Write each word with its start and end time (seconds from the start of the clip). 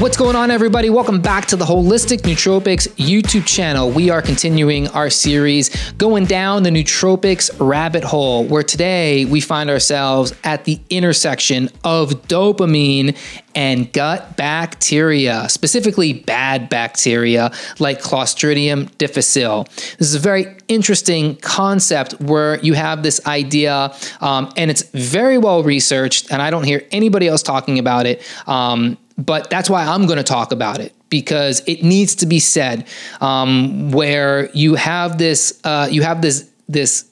What's 0.00 0.16
going 0.16 0.34
on, 0.34 0.50
everybody? 0.50 0.88
Welcome 0.88 1.20
back 1.20 1.44
to 1.48 1.56
the 1.56 1.66
Holistic 1.66 2.20
Nootropics 2.22 2.88
YouTube 2.94 3.46
channel. 3.46 3.90
We 3.90 4.08
are 4.08 4.22
continuing 4.22 4.88
our 4.88 5.10
series 5.10 5.92
going 5.92 6.24
down 6.24 6.62
the 6.62 6.70
nootropics 6.70 7.50
rabbit 7.60 8.02
hole, 8.02 8.46
where 8.46 8.62
today 8.62 9.26
we 9.26 9.42
find 9.42 9.68
ourselves 9.68 10.32
at 10.42 10.64
the 10.64 10.80
intersection 10.88 11.68
of 11.84 12.12
dopamine 12.28 13.14
and 13.54 13.92
gut 13.92 14.38
bacteria, 14.38 15.46
specifically 15.50 16.14
bad 16.14 16.70
bacteria 16.70 17.52
like 17.78 18.00
Clostridium 18.00 18.96
difficile. 18.96 19.64
This 19.98 20.08
is 20.08 20.14
a 20.14 20.18
very 20.18 20.46
interesting 20.68 21.36
concept 21.36 22.18
where 22.22 22.58
you 22.60 22.72
have 22.72 23.02
this 23.02 23.20
idea, 23.26 23.94
um, 24.22 24.50
and 24.56 24.70
it's 24.70 24.82
very 24.94 25.36
well 25.36 25.62
researched, 25.62 26.32
and 26.32 26.40
I 26.40 26.48
don't 26.48 26.64
hear 26.64 26.86
anybody 26.90 27.28
else 27.28 27.42
talking 27.42 27.78
about 27.78 28.06
it. 28.06 28.26
Um, 28.48 28.96
but 29.26 29.50
that's 29.50 29.68
why 29.68 29.84
I'm 29.84 30.06
going 30.06 30.18
to 30.18 30.24
talk 30.24 30.52
about 30.52 30.80
it 30.80 30.94
because 31.08 31.62
it 31.66 31.82
needs 31.82 32.16
to 32.16 32.26
be 32.26 32.38
said. 32.38 32.86
Um, 33.20 33.90
where 33.90 34.50
you 34.52 34.74
have 34.76 35.18
this, 35.18 35.60
uh, 35.64 35.88
you 35.90 36.02
have 36.02 36.22
this 36.22 36.50
this 36.68 37.09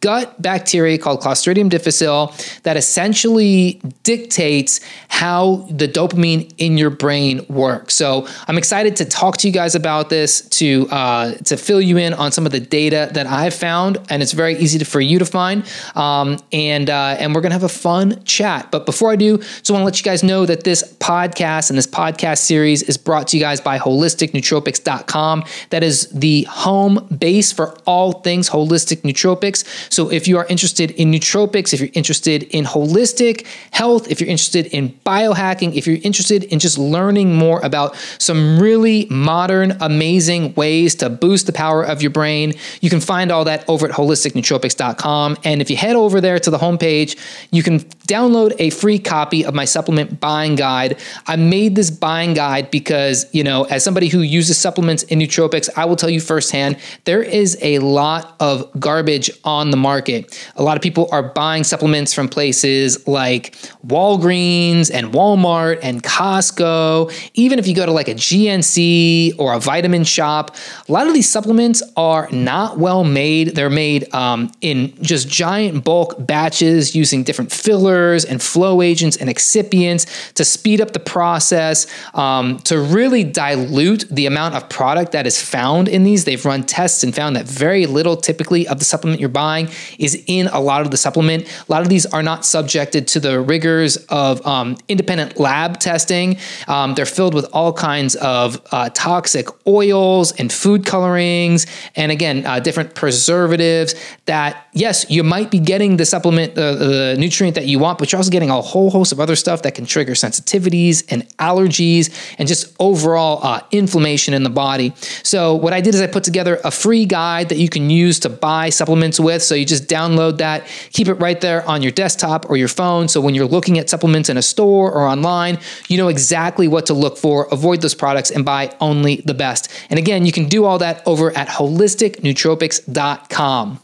gut 0.00 0.40
bacteria 0.40 0.96
called 0.96 1.20
Clostridium 1.20 1.68
difficile 1.68 2.34
that 2.62 2.76
essentially 2.76 3.80
dictates 4.02 4.80
how 5.08 5.66
the 5.70 5.86
dopamine 5.86 6.52
in 6.58 6.78
your 6.78 6.90
brain 6.90 7.44
works. 7.48 7.94
So 7.94 8.26
I'm 8.46 8.56
excited 8.56 8.96
to 8.96 9.04
talk 9.04 9.36
to 9.38 9.48
you 9.48 9.52
guys 9.52 9.74
about 9.74 10.08
this 10.08 10.40
to 10.50 10.88
uh, 10.90 11.32
to 11.44 11.56
fill 11.56 11.80
you 11.80 11.98
in 11.98 12.14
on 12.14 12.32
some 12.32 12.46
of 12.46 12.52
the 12.52 12.60
data 12.60 13.10
that 13.12 13.26
I've 13.26 13.54
found, 13.54 13.98
and 14.08 14.22
it's 14.22 14.32
very 14.32 14.56
easy 14.56 14.78
to, 14.78 14.84
for 14.84 15.00
you 15.00 15.18
to 15.18 15.26
find. 15.26 15.68
Um, 15.94 16.38
and 16.52 16.88
uh, 16.88 17.16
and 17.18 17.34
we're 17.34 17.40
gonna 17.40 17.54
have 17.54 17.64
a 17.64 17.68
fun 17.68 18.22
chat. 18.24 18.70
But 18.70 18.86
before 18.86 19.10
I 19.10 19.16
do, 19.16 19.38
just 19.38 19.70
want 19.70 19.82
to 19.82 19.84
let 19.84 19.98
you 19.98 20.04
guys 20.04 20.22
know 20.22 20.46
that 20.46 20.64
this 20.64 20.82
podcast 20.94 21.70
and 21.70 21.76
this 21.76 21.86
podcast 21.86 22.38
series 22.38 22.82
is 22.82 22.96
brought 22.96 23.28
to 23.28 23.36
you 23.36 23.42
guys 23.42 23.60
by 23.60 23.78
HolisticNootropics.com. 23.78 25.44
That 25.70 25.82
is 25.82 26.08
the 26.08 26.44
home 26.44 27.06
base 27.18 27.52
for 27.52 27.76
all 27.86 28.12
things 28.12 28.48
holistic 28.48 29.02
nootropics. 29.02 29.57
So 29.90 30.10
if 30.10 30.28
you 30.28 30.38
are 30.38 30.46
interested 30.46 30.90
in 30.92 31.10
nootropics, 31.10 31.72
if 31.72 31.80
you're 31.80 31.90
interested 31.94 32.42
in 32.44 32.64
holistic 32.64 33.46
health, 33.72 34.10
if 34.10 34.20
you're 34.20 34.30
interested 34.30 34.66
in 34.66 34.90
biohacking, 35.06 35.74
if 35.74 35.86
you're 35.86 35.98
interested 36.02 36.44
in 36.44 36.58
just 36.58 36.78
learning 36.78 37.34
more 37.34 37.60
about 37.60 37.96
some 38.18 38.58
really 38.58 39.06
modern, 39.10 39.76
amazing 39.80 40.54
ways 40.54 40.94
to 40.96 41.08
boost 41.10 41.46
the 41.46 41.52
power 41.52 41.82
of 41.82 42.02
your 42.02 42.10
brain, 42.10 42.52
you 42.80 42.90
can 42.90 43.00
find 43.00 43.30
all 43.30 43.44
that 43.44 43.64
over 43.68 43.86
at 43.88 43.94
holisticnootropics.com. 43.94 45.36
And 45.44 45.60
if 45.60 45.70
you 45.70 45.76
head 45.76 45.96
over 45.96 46.20
there 46.20 46.38
to 46.38 46.50
the 46.50 46.58
homepage, 46.58 47.16
you 47.50 47.62
can 47.62 47.80
download 48.08 48.54
a 48.58 48.70
free 48.70 48.98
copy 48.98 49.44
of 49.44 49.54
my 49.54 49.64
supplement 49.64 50.20
buying 50.20 50.54
guide. 50.54 50.98
I 51.26 51.36
made 51.36 51.74
this 51.74 51.90
buying 51.90 52.34
guide 52.34 52.70
because, 52.70 53.26
you 53.32 53.44
know, 53.44 53.64
as 53.64 53.84
somebody 53.84 54.08
who 54.08 54.20
uses 54.20 54.58
supplements 54.58 55.02
in 55.04 55.18
nootropics, 55.18 55.68
I 55.76 55.84
will 55.84 55.96
tell 55.96 56.10
you 56.10 56.20
firsthand, 56.20 56.78
there 57.04 57.22
is 57.22 57.58
a 57.62 57.78
lot 57.78 58.34
of 58.40 58.68
garbage 58.80 59.30
on 59.48 59.70
the 59.70 59.76
market. 59.76 60.38
A 60.56 60.62
lot 60.62 60.76
of 60.76 60.82
people 60.82 61.08
are 61.10 61.22
buying 61.22 61.64
supplements 61.64 62.12
from 62.12 62.28
places 62.28 63.08
like 63.08 63.56
Walgreens 63.86 64.92
and 64.92 65.12
Walmart 65.12 65.80
and 65.82 66.02
Costco. 66.02 67.10
Even 67.32 67.58
if 67.58 67.66
you 67.66 67.74
go 67.74 67.86
to 67.86 67.92
like 67.92 68.08
a 68.08 68.14
GNC 68.14 69.38
or 69.38 69.54
a 69.54 69.58
vitamin 69.58 70.04
shop, 70.04 70.54
a 70.86 70.92
lot 70.92 71.06
of 71.06 71.14
these 71.14 71.28
supplements 71.28 71.82
are 71.96 72.28
not 72.30 72.78
well 72.78 73.04
made. 73.04 73.54
They're 73.56 73.70
made 73.70 74.12
um, 74.14 74.52
in 74.60 74.92
just 75.02 75.28
giant 75.28 75.82
bulk 75.82 76.14
batches 76.18 76.94
using 76.94 77.22
different 77.22 77.50
fillers 77.50 78.26
and 78.26 78.42
flow 78.42 78.82
agents 78.82 79.16
and 79.16 79.30
excipients 79.30 80.32
to 80.34 80.44
speed 80.44 80.82
up 80.82 80.92
the 80.92 81.00
process, 81.00 81.86
um, 82.12 82.58
to 82.60 82.78
really 82.78 83.24
dilute 83.24 84.04
the 84.10 84.26
amount 84.26 84.56
of 84.56 84.68
product 84.68 85.12
that 85.12 85.26
is 85.26 85.40
found 85.40 85.88
in 85.88 86.04
these. 86.04 86.26
They've 86.26 86.44
run 86.44 86.64
tests 86.64 87.02
and 87.02 87.14
found 87.14 87.36
that 87.36 87.46
very 87.46 87.86
little 87.86 88.16
typically 88.16 88.68
of 88.68 88.78
the 88.78 88.84
supplement 88.84 89.20
you're 89.20 89.37
buying 89.38 89.68
is 89.98 90.12
in 90.26 90.48
a 90.48 90.60
lot 90.70 90.80
of 90.84 90.90
the 90.90 90.96
supplement. 90.96 91.40
A 91.68 91.72
lot 91.74 91.82
of 91.82 91.88
these 91.88 92.06
are 92.16 92.24
not 92.30 92.40
subjected 92.44 93.02
to 93.12 93.18
the 93.26 93.34
rigors 93.54 93.92
of 94.24 94.44
um, 94.44 94.76
independent 94.88 95.38
lab 95.38 95.70
testing. 95.78 96.28
Um, 96.66 96.88
they're 96.94 97.12
filled 97.18 97.34
with 97.38 97.46
all 97.52 97.72
kinds 97.72 98.12
of 98.16 98.60
uh, 98.72 98.90
toxic 99.08 99.46
oils 99.80 100.26
and 100.40 100.52
food 100.52 100.80
colorings, 100.92 101.66
and 101.94 102.10
again, 102.10 102.36
uh, 102.44 102.58
different 102.58 102.90
preservatives 103.02 103.94
that, 104.26 104.52
yes, 104.72 104.96
you 105.08 105.22
might 105.22 105.50
be 105.56 105.60
getting 105.72 105.98
the 105.98 106.06
supplement, 106.14 106.58
uh, 106.58 106.74
the 106.74 107.16
nutrient 107.18 107.54
that 107.54 107.66
you 107.66 107.78
want, 107.78 107.98
but 107.98 108.10
you're 108.10 108.18
also 108.22 108.30
getting 108.38 108.50
a 108.50 108.60
whole 108.72 108.90
host 108.90 109.12
of 109.12 109.20
other 109.20 109.36
stuff 109.36 109.62
that 109.62 109.74
can 109.76 109.86
trigger 109.94 110.14
sensitivities 110.26 110.96
and 111.12 111.20
allergies 111.50 112.04
and 112.38 112.48
just 112.48 112.74
overall 112.88 113.38
uh, 113.42 113.60
inflammation 113.70 114.34
in 114.34 114.42
the 114.42 114.54
body. 114.66 114.92
So, 115.22 115.54
what 115.54 115.72
I 115.78 115.80
did 115.80 115.94
is 115.94 116.00
I 116.00 116.08
put 116.18 116.24
together 116.24 116.54
a 116.64 116.72
free 116.82 117.06
guide 117.06 117.46
that 117.50 117.58
you 117.58 117.68
can 117.68 117.88
use 118.04 118.16
to 118.24 118.28
buy 118.28 118.70
supplements 118.70 119.18
with 119.20 119.27
with. 119.28 119.42
So 119.42 119.54
you 119.54 119.66
just 119.66 119.86
download 119.86 120.38
that, 120.38 120.66
keep 120.92 121.08
it 121.08 121.14
right 121.14 121.40
there 121.40 121.66
on 121.68 121.82
your 121.82 121.90
desktop 121.92 122.48
or 122.48 122.56
your 122.56 122.68
phone. 122.68 123.08
So 123.08 123.20
when 123.20 123.34
you're 123.34 123.46
looking 123.46 123.78
at 123.78 123.90
supplements 123.90 124.30
in 124.30 124.38
a 124.38 124.42
store 124.42 124.90
or 124.90 125.06
online, 125.06 125.58
you 125.88 125.98
know 125.98 126.08
exactly 126.08 126.66
what 126.66 126.86
to 126.86 126.94
look 126.94 127.18
for, 127.18 127.46
avoid 127.52 127.82
those 127.82 127.94
products, 127.94 128.30
and 128.30 128.42
buy 128.44 128.74
only 128.80 129.16
the 129.26 129.34
best. 129.34 129.70
And 129.90 129.98
again, 129.98 130.24
you 130.24 130.32
can 130.32 130.48
do 130.48 130.64
all 130.64 130.78
that 130.78 131.06
over 131.06 131.36
at 131.36 131.48
holisticnootropics.com. 131.48 133.80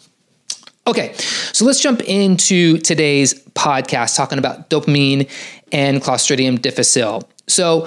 Okay, 0.87 1.15
so 1.53 1.65
let's 1.65 1.81
jump 1.81 2.03
into 2.03 2.77
today's 2.79 3.35
podcast 3.51 4.17
talking 4.17 4.39
about 4.39 4.71
dopamine 4.71 5.31
and 5.73 6.03
Clostridium 6.03 6.61
difficile. 6.61 7.27
So, 7.47 7.87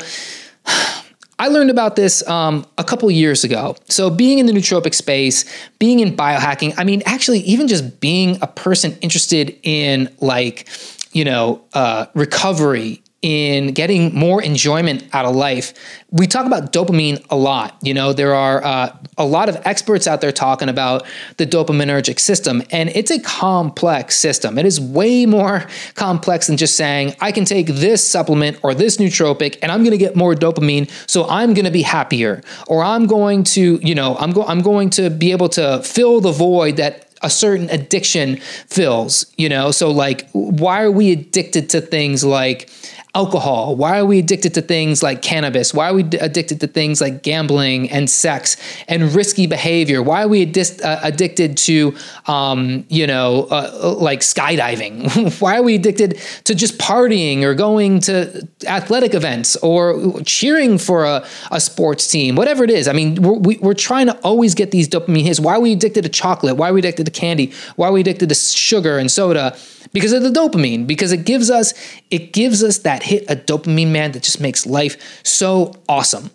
I 1.40 1.50
learned 1.50 1.70
about 1.70 1.96
this 1.96 2.28
um, 2.28 2.66
a 2.78 2.84
couple 2.84 3.10
years 3.12 3.44
ago. 3.44 3.76
So, 3.90 4.10
being 4.10 4.40
in 4.40 4.48
the 4.48 4.54
nootropic 4.54 4.96
space, 4.96 5.46
being 5.78 6.00
in 6.00 6.16
biohacking, 6.16 6.74
I 6.78 6.84
mean, 6.84 7.04
actually, 7.06 7.40
even 7.40 7.68
just 7.68 8.00
being 8.00 8.38
a 8.42 8.48
person 8.48 8.98
interested 9.02 9.58
in 9.62 10.10
like, 10.20 10.68
you 11.12 11.24
know, 11.24 11.62
uh, 11.74 12.08
recovery 12.16 13.04
in 13.24 13.74
getting 13.74 14.14
more 14.14 14.44
enjoyment 14.44 15.04
out 15.12 15.26
of 15.26 15.36
life. 15.36 15.74
We 16.12 16.28
talk 16.28 16.46
about 16.46 16.72
dopamine 16.72 17.26
a 17.32 17.36
lot. 17.36 17.76
You 17.82 17.94
know, 17.94 18.14
there 18.14 18.36
are 18.36 18.64
uh, 18.64 18.96
a 19.18 19.26
lot 19.26 19.50
of 19.50 19.58
experts 19.66 20.06
out 20.06 20.22
there 20.22 20.32
talking 20.32 20.70
about 20.70 21.06
the 21.38 21.48
dopaminergic 21.48 22.20
system, 22.20 22.62
and 22.72 22.90
it's 22.90 23.10
a 23.10 23.20
complex 23.20 24.18
system. 24.18 24.60
It 24.60 24.68
is 24.68 24.80
way 24.80 25.26
more 25.26 25.66
complex 25.96 26.48
than 26.48 26.58
just 26.58 26.76
saying, 26.76 27.16
I 27.20 27.32
can 27.32 27.44
take 27.44 27.68
this 27.68 28.08
supplement 28.08 28.60
or 28.64 28.76
this 28.76 28.98
nootropic 28.98 29.58
and 29.64 29.72
I'm 29.72 29.80
going 29.80 29.92
to 29.92 29.98
get 29.98 30.16
more 30.16 30.36
dopamine, 30.36 30.90
so 31.10 31.28
I'm 31.28 31.56
going 31.56 31.66
to 31.66 31.72
be 31.72 31.82
happier, 31.82 32.44
or 32.68 32.84
I'm 32.84 33.08
going 33.08 33.44
to, 33.46 33.80
you 33.82 33.96
know, 33.96 34.16
I'm, 34.18 34.32
go- 34.32 34.46
I'm 34.46 34.62
going 34.62 34.92
to 34.92 35.10
be 35.10 35.32
able 35.32 35.50
to 35.50 35.82
fill 35.84 36.22
the 36.22 36.32
void 36.32 36.78
that 36.78 37.08
a 37.24 37.30
certain 37.32 37.68
addiction 37.72 38.38
fills, 38.38 39.26
you 39.38 39.50
know? 39.50 39.72
So, 39.72 39.90
like, 39.90 40.30
why 40.34 40.84
are 40.84 40.92
we 40.92 41.12
addicted 41.12 41.70
to 41.72 41.82
things 41.82 42.24
like, 42.24 42.70
alcohol? 43.18 43.76
Why 43.76 44.00
are 44.00 44.06
we 44.06 44.20
addicted 44.20 44.54
to 44.54 44.62
things 44.62 45.02
like 45.02 45.24
cannabis? 45.24 45.74
Why 45.74 45.90
are 45.90 45.94
we 45.96 46.04
addicted 46.04 46.60
to 46.62 46.68
things 46.68 47.02
like 47.02 47.24
gambling 47.24 47.90
and 47.90 48.08
sex 48.08 48.58
and 48.88 49.12
risky 49.16 49.48
behavior? 49.48 50.04
Why 50.04 50.24
are 50.24 50.28
we 50.28 50.44
uh, 50.44 51.00
addicted 51.02 51.58
to, 51.70 51.96
um, 52.28 52.86
you 52.90 53.08
know, 53.08 53.48
uh, 53.50 53.96
like 54.00 54.20
skydiving? 54.20 54.96
Why 55.42 55.58
are 55.58 55.64
we 55.64 55.74
addicted 55.74 56.20
to 56.44 56.54
just 56.54 56.78
partying 56.78 57.42
or 57.42 57.56
going 57.56 58.02
to 58.02 58.48
athletic 58.68 59.16
events 59.16 59.56
or 59.58 60.22
cheering 60.24 60.78
for 60.78 61.04
a, 61.06 61.26
a 61.50 61.60
sports 61.60 62.08
team? 62.08 62.36
Whatever 62.36 62.64
it 62.64 62.70
is. 62.70 62.88
I 62.88 62.94
mean, 62.94 63.16
we're, 63.16 63.34
we, 63.34 63.60
are 63.64 63.74
trying 63.74 64.06
to 64.08 64.18
always 64.20 64.54
get 64.54 64.70
these 64.70 64.88
dopamine 64.88 65.24
hits. 65.24 65.40
Why 65.40 65.56
are 65.56 65.60
we 65.60 65.74
addicted 65.74 66.04
to 66.04 66.10
chocolate? 66.10 66.56
Why 66.56 66.70
are 66.70 66.74
we 66.74 66.82
addicted 66.82 67.08
to 67.08 67.12
candy? 67.12 67.52
Why 67.78 67.88
are 67.88 67.92
we 67.92 68.02
addicted 68.02 68.30
to 68.30 68.36
sugar 68.36 69.00
and 69.00 69.10
soda? 69.10 69.58
Because 69.98 70.14
of 70.14 70.22
the 70.22 70.30
dopamine 70.30 70.86
because 70.86 71.12
it 71.12 71.26
gives 71.26 71.50
us 71.50 71.74
it 72.12 72.32
gives 72.32 72.64
us 72.64 72.78
that 72.80 73.02
hit 73.02 73.24
a 73.32 73.36
dopamine 73.36 73.88
man 73.88 74.12
that 74.12 74.22
just 74.22 74.40
makes 74.40 74.68
life 74.68 74.96
so 75.24 75.74
awesome. 75.90 76.30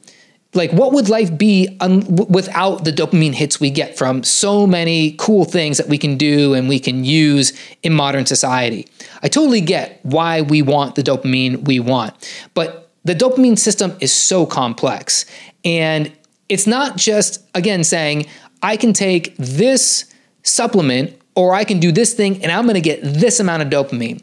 Like 0.53 0.73
what 0.73 0.93
would 0.93 1.09
life 1.09 1.39
be 1.39 1.77
un- 1.79 2.05
without 2.29 2.85
the 2.85 2.91
dopamine 2.91 3.35
hits 3.35 3.61
we 3.61 3.71
get 3.71 3.97
from 3.97 4.25
so 4.25 4.67
many 4.67 5.13
cool 5.13 5.45
things 5.45 5.77
that 5.79 5.87
we 5.87 5.97
can 5.97 6.19
do 6.19 6.55
and 6.55 6.69
we 6.69 6.81
can 6.81 7.05
use 7.05 7.53
in 7.85 7.93
modern 7.95 8.27
society? 8.27 8.89
I 9.23 9.29
totally 9.29 9.61
get 9.61 10.01
why 10.03 10.41
we 10.41 10.61
want 10.61 10.97
the 10.97 11.05
dopamine 11.05 11.65
we 11.65 11.79
want 11.79 12.13
but 12.55 12.91
the 13.05 13.15
dopamine 13.15 13.57
system 13.57 13.97
is 14.01 14.13
so 14.13 14.45
complex. 14.45 15.25
And 15.65 16.11
it's 16.49 16.67
not 16.67 16.97
just 16.97 17.41
again 17.55 17.85
saying 17.85 18.27
i 18.61 18.77
can 18.77 18.93
take 18.93 19.37
this 19.37 20.05
supplement 20.43 21.17
or 21.35 21.55
I 21.55 21.65
can 21.65 21.81
do 21.81 21.93
this 21.93 22.15
thing 22.15 22.43
and 22.43 22.53
I'm 22.53 22.65
going 22.65 22.75
to 22.75 22.81
get 22.81 23.03
this 23.03 23.41
amount 23.41 23.63
of 23.63 23.69
dopamine. 23.69 24.23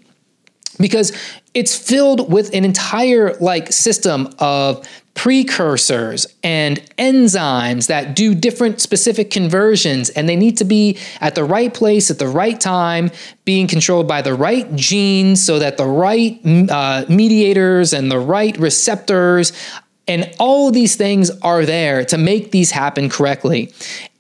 Because 0.80 1.12
it's 1.54 1.76
filled 1.76 2.32
with 2.32 2.54
an 2.54 2.64
entire 2.64 3.34
like 3.42 3.74
system 3.74 4.34
of 4.40 4.88
precursors 5.14 6.26
and 6.42 6.78
enzymes 6.98 7.88
that 7.88 8.16
do 8.16 8.34
different 8.34 8.80
specific 8.80 9.30
conversions, 9.30 10.10
and 10.12 10.30
they 10.30 10.38
need 10.38 10.56
to 10.56 10.64
be 10.64 10.98
at 11.20 11.36
the 11.36 11.44
right 11.44 11.74
place 11.74 12.10
at 12.10 12.20
the 12.20 12.28
right 12.30 12.62
time, 12.62 13.12
being 13.44 13.68
controlled 13.68 14.08
by 14.08 14.22
the 14.22 14.34
right 14.34 14.74
genes 14.78 15.44
so 15.44 15.60
that 15.60 15.76
the 15.76 15.86
right 15.86 16.40
uh, 16.70 17.04
mediators 17.10 17.92
and 17.92 18.10
the 18.10 18.20
right 18.20 18.58
receptors 18.58 19.52
and 20.08 20.34
all 20.40 20.72
these 20.72 20.96
things 20.96 21.30
are 21.42 21.66
there 21.66 22.04
to 22.04 22.18
make 22.18 22.52
these 22.52 22.72
happen 22.72 23.10
correctly. 23.10 23.72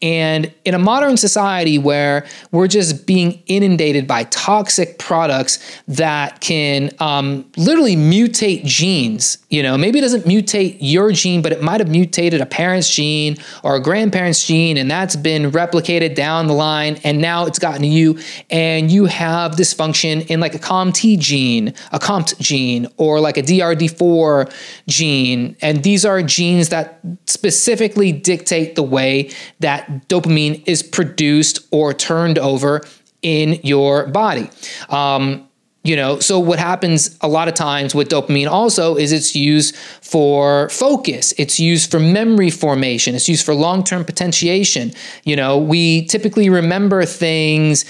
And 0.01 0.53
in 0.63 0.73
a 0.73 0.79
modern 0.79 1.17
society 1.17 1.77
where 1.77 2.25
we're 2.51 2.69
just 2.69 3.05
being 3.05 3.43
inundated 3.47 4.07
by 4.07 4.23
toxic 4.25 4.97
products 4.97 5.59
that 5.89 6.39
can 6.39 6.91
um, 6.99 7.45
literally 7.57 7.97
mutate 7.97 8.63
genes, 8.63 9.39
you 9.49 9.61
know, 9.61 9.77
maybe 9.77 9.99
it 9.99 10.01
doesn't 10.01 10.23
mutate 10.23 10.77
your 10.79 11.11
gene, 11.11 11.41
but 11.41 11.51
it 11.51 11.61
might 11.61 11.81
have 11.81 11.89
mutated 11.89 12.39
a 12.39 12.45
parent's 12.45 12.89
gene 12.89 13.35
or 13.63 13.75
a 13.75 13.81
grandparent's 13.81 14.45
gene, 14.45 14.77
and 14.77 14.89
that's 14.89 15.17
been 15.17 15.51
replicated 15.51 16.15
down 16.15 16.47
the 16.47 16.53
line, 16.53 16.97
and 17.03 17.19
now 17.19 17.45
it's 17.45 17.59
gotten 17.59 17.81
to 17.81 17.87
you, 17.87 18.17
and 18.49 18.89
you 18.89 19.05
have 19.05 19.53
dysfunction 19.53 20.25
in 20.27 20.39
like 20.39 20.55
a 20.55 20.59
COMT 20.59 21.19
gene, 21.19 21.73
a 21.91 21.99
COMT 21.99 22.39
gene, 22.39 22.87
or 22.95 23.19
like 23.19 23.37
a 23.37 23.43
DRD4 23.43 24.53
gene. 24.87 25.57
And 25.61 25.83
these 25.83 26.05
are 26.05 26.21
genes 26.21 26.69
that 26.69 27.01
specifically 27.25 28.11
dictate 28.11 28.75
the 28.75 28.83
way 28.83 29.31
that 29.59 29.88
dopamine 30.07 30.63
is 30.65 30.83
produced 30.83 31.67
or 31.71 31.93
turned 31.93 32.37
over 32.37 32.81
in 33.21 33.59
your 33.63 34.07
body. 34.07 34.49
Um, 34.89 35.45
you 35.83 35.95
know, 35.95 36.19
so 36.19 36.39
what 36.39 36.59
happens 36.59 37.17
a 37.21 37.27
lot 37.27 37.47
of 37.47 37.53
times 37.53 37.95
with 37.95 38.09
dopamine 38.09 38.49
also 38.49 38.95
is 38.95 39.11
it's 39.11 39.35
used 39.35 39.75
for 40.09 40.69
focus, 40.69 41.33
it's 41.37 41.59
used 41.59 41.91
for 41.91 41.99
memory 41.99 42.49
formation, 42.49 43.13
it's 43.13 43.29
used 43.29 43.45
for 43.45 43.53
long 43.53 43.83
term 43.83 44.03
potentiation. 44.03 44.91
You 45.23 45.35
know, 45.35 45.57
we 45.57 46.05
typically 46.05 46.49
remember 46.49 47.05
things 47.05 47.85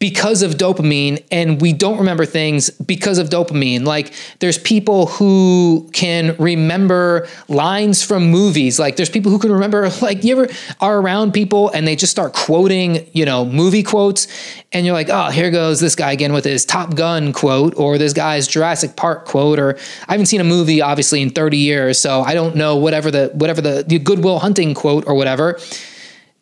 because 0.00 0.42
of 0.42 0.52
dopamine 0.52 1.24
and 1.30 1.60
we 1.60 1.72
don't 1.72 1.98
remember 1.98 2.26
things 2.26 2.70
because 2.70 3.18
of 3.18 3.28
dopamine. 3.28 3.84
Like 3.84 4.12
there's 4.40 4.58
people 4.58 5.06
who 5.06 5.88
can 5.92 6.34
remember 6.38 7.28
lines 7.48 8.02
from 8.02 8.30
movies. 8.30 8.80
Like 8.80 8.96
there's 8.96 9.10
people 9.10 9.30
who 9.30 9.38
can 9.38 9.52
remember 9.52 9.88
like 10.02 10.24
you 10.24 10.40
ever 10.40 10.52
are 10.80 10.98
around 10.98 11.32
people 11.32 11.70
and 11.70 11.86
they 11.86 11.94
just 11.94 12.10
start 12.10 12.32
quoting 12.32 13.06
you 13.12 13.24
know 13.24 13.44
movie 13.44 13.82
quotes 13.82 14.26
and 14.72 14.86
you're 14.86 14.92
like 14.92 15.08
oh 15.10 15.30
here 15.30 15.50
goes 15.50 15.80
this 15.80 15.94
guy 15.94 16.12
again 16.12 16.32
with 16.32 16.44
his 16.44 16.64
top 16.64 16.94
gun 16.94 17.32
quote 17.32 17.74
or 17.76 17.98
this 17.98 18.12
guy's 18.12 18.46
jurassic 18.48 18.96
park 18.96 19.26
quote 19.26 19.58
or 19.58 19.76
i 20.08 20.12
haven't 20.12 20.26
seen 20.26 20.40
a 20.40 20.44
movie 20.44 20.80
obviously 20.80 21.22
in 21.22 21.30
30 21.30 21.49
years 21.56 21.98
so 21.98 22.22
i 22.22 22.34
don't 22.34 22.56
know 22.56 22.76
whatever 22.76 23.10
the 23.10 23.30
whatever 23.34 23.60
the, 23.60 23.84
the 23.86 23.98
goodwill 23.98 24.38
hunting 24.38 24.74
quote 24.74 25.04
or 25.06 25.14
whatever. 25.14 25.58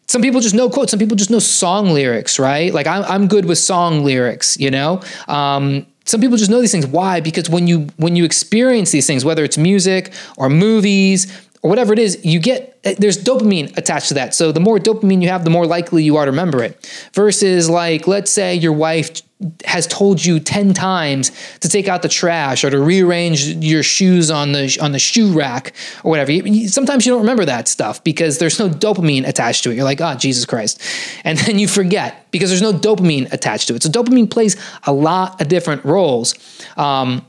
Some 0.07 0.23
people 0.23 0.41
just 0.41 0.55
know 0.55 0.71
quotes 0.71 0.91
some 0.91 0.99
people 0.99 1.17
just 1.17 1.31
know 1.31 1.39
song 1.39 1.91
lyrics 1.91 2.39
right? 2.39 2.73
Like 2.73 2.87
i'm, 2.87 3.05
I'm 3.05 3.29
good 3.29 3.45
with 3.45 3.59
song 3.59 4.05
lyrics 4.05 4.59
you 4.59 4.71
know? 4.71 5.03
Um, 5.29 5.87
some 6.05 6.23
people 6.23 6.39
just 6.39 6.51
know 6.51 6.63
these 6.63 6.73
things. 6.73 6.87
Why? 6.87 7.21
Because 7.21 7.51
when 7.51 7.67
you 7.67 7.89
when 7.97 8.17
you 8.17 8.25
experience 8.25 8.91
these 8.91 9.07
things 9.07 9.25
whether 9.25 9.45
it's 9.45 9.59
music 9.59 10.13
or 10.39 10.49
movies 10.49 11.27
or 11.63 11.71
whatever 11.71 11.93
it 11.93 11.99
is 11.99 12.25
you 12.25 12.39
get 12.39 12.79
eh, 12.85 12.95
there's 12.99 13.23
dopamine 13.23 13.77
attached 13.77 14.09
to 14.09 14.15
that. 14.15 14.35
So 14.35 14.53
the 14.53 14.61
more 14.61 14.79
dopamine 14.79 15.23
you 15.23 15.29
have 15.29 15.45
the 15.45 15.51
more 15.51 15.67
likely 15.67 16.03
you 16.03 16.17
are 16.17 16.25
to 16.25 16.31
remember 16.31 16.63
it. 16.63 17.09
Versus 17.13 17.69
like 17.69 18.07
let's 18.07 18.31
say 18.31 18.55
your 18.55 18.73
wife 18.73 19.23
has 19.65 19.87
told 19.87 20.25
you 20.25 20.41
10 20.41 20.75
times 20.75 21.31
to 21.61 21.69
take 21.69 21.87
out 21.87 22.03
the 22.03 22.09
trash 22.09 22.65
or 22.65 22.71
to 22.71 22.81
rearrange 22.81 23.47
your 23.47 23.85
shoes 23.85 24.33
on 24.33 24.51
the 24.51 24.77
on 24.81 24.91
the 24.93 24.99
shoe 24.99 25.33
rack 25.33 25.75
or 26.03 26.11
whatever. 26.11 26.33
Sometimes 26.69 27.07
you 27.07 27.13
don't 27.13 27.21
remember 27.21 27.45
that 27.45 27.69
stuff 27.69 28.03
because 28.03 28.39
there's 28.39 28.59
no 28.59 28.69
dopamine 28.69 29.27
attached 29.27 29.63
to 29.65 29.71
it. 29.71 29.77
You're 29.77 29.85
like 29.85 30.01
oh 30.01 30.15
jesus 30.15 30.45
christ. 30.45 30.83
And 31.25 31.39
then 31.39 31.59
you 31.59 31.69
forget 31.69 32.31
because 32.31 32.51
there's 32.51 32.63
no 32.63 32.73
dopamine 32.73 33.33
attached 33.33 33.69
to 33.69 33.75
it. 33.75 33.83
So 33.83 33.89
dopamine 33.89 34.31
plays 34.31 34.57
a 34.85 34.93
lot 34.93 35.41
of 35.41 35.49
different 35.49 35.85
roles. 35.85 36.35
Um, 36.77 37.25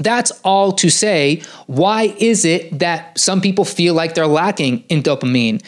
that's 0.00 0.32
all 0.42 0.72
to 0.72 0.90
say 0.90 1.42
why 1.66 2.14
is 2.18 2.44
it 2.44 2.78
that 2.78 3.16
some 3.18 3.40
people 3.40 3.64
feel 3.64 3.94
like 3.94 4.14
they're 4.14 4.26
lacking 4.26 4.82
in 4.88 5.02
dopamine 5.02 5.62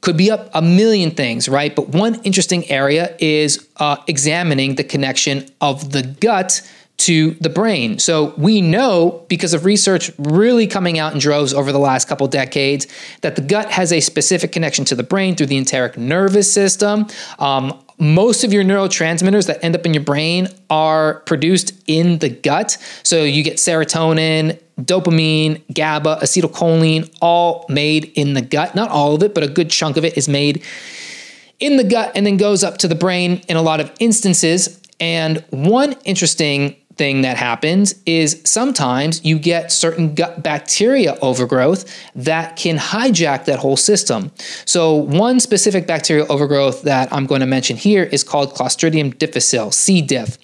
could 0.00 0.16
be 0.16 0.30
up 0.30 0.48
a 0.54 0.62
million 0.62 1.10
things, 1.10 1.48
right? 1.48 1.74
But 1.74 1.88
one 1.88 2.20
interesting 2.22 2.70
area 2.70 3.16
is 3.18 3.68
uh, 3.78 3.96
examining 4.06 4.76
the 4.76 4.84
connection 4.84 5.48
of 5.60 5.90
the 5.90 6.02
gut 6.02 6.62
to 6.98 7.32
the 7.34 7.48
brain. 7.48 7.98
So 7.98 8.34
we 8.36 8.60
know 8.60 9.24
because 9.28 9.54
of 9.54 9.64
research 9.64 10.10
really 10.18 10.66
coming 10.66 10.98
out 10.98 11.12
in 11.12 11.20
droves 11.20 11.54
over 11.54 11.70
the 11.72 11.78
last 11.78 12.08
couple 12.08 12.26
decades 12.26 12.86
that 13.20 13.36
the 13.36 13.42
gut 13.42 13.70
has 13.70 13.92
a 13.92 14.00
specific 14.00 14.50
connection 14.52 14.84
to 14.86 14.94
the 14.94 15.04
brain 15.04 15.36
through 15.36 15.46
the 15.46 15.56
enteric 15.56 15.96
nervous 15.96 16.52
system. 16.52 17.06
Um, 17.38 17.78
most 17.98 18.44
of 18.44 18.52
your 18.52 18.64
neurotransmitters 18.64 19.46
that 19.46 19.62
end 19.64 19.74
up 19.74 19.84
in 19.84 19.92
your 19.92 20.02
brain 20.02 20.48
are 20.70 21.20
produced 21.20 21.72
in 21.86 22.18
the 22.18 22.28
gut. 22.28 22.76
So 23.02 23.24
you 23.24 23.42
get 23.42 23.56
serotonin, 23.56 24.58
dopamine, 24.80 25.62
GABA, 25.72 26.20
acetylcholine, 26.22 27.12
all 27.20 27.66
made 27.68 28.12
in 28.14 28.34
the 28.34 28.42
gut. 28.42 28.74
Not 28.74 28.90
all 28.90 29.14
of 29.14 29.22
it, 29.22 29.34
but 29.34 29.42
a 29.42 29.48
good 29.48 29.70
chunk 29.70 29.96
of 29.96 30.04
it 30.04 30.16
is 30.16 30.28
made 30.28 30.62
in 31.58 31.76
the 31.76 31.84
gut 31.84 32.12
and 32.14 32.24
then 32.24 32.36
goes 32.36 32.62
up 32.62 32.78
to 32.78 32.88
the 32.88 32.94
brain 32.94 33.42
in 33.48 33.56
a 33.56 33.62
lot 33.62 33.80
of 33.80 33.90
instances. 33.98 34.80
And 35.00 35.44
one 35.50 35.92
interesting 36.04 36.76
thing 36.98 37.22
that 37.22 37.36
happens 37.36 37.94
is 38.04 38.42
sometimes 38.44 39.24
you 39.24 39.38
get 39.38 39.72
certain 39.72 40.14
gut 40.14 40.42
bacteria 40.42 41.16
overgrowth 41.22 41.86
that 42.14 42.56
can 42.56 42.76
hijack 42.76 43.44
that 43.46 43.60
whole 43.60 43.76
system. 43.76 44.30
So, 44.66 44.94
one 44.94 45.40
specific 45.40 45.86
bacterial 45.86 46.30
overgrowth 46.30 46.82
that 46.82 47.10
I'm 47.12 47.26
going 47.26 47.40
to 47.40 47.46
mention 47.46 47.76
here 47.76 48.02
is 48.02 48.22
called 48.24 48.54
Clostridium 48.54 49.16
difficile, 49.16 49.70
C. 49.70 50.02
diff. 50.02 50.36